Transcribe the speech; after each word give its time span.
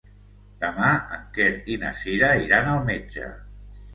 Demà 0.63 0.87
en 1.17 1.27
Quer 1.35 1.51
i 1.75 1.77
na 1.85 1.93
Cira 1.99 2.31
iran 2.47 2.69
al 2.73 2.83
metge. 2.91 3.29